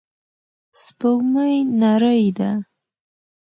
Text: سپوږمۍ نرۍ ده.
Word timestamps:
سپوږمۍ 0.83 1.55
نرۍ 1.79 2.21
ده. 2.37 2.51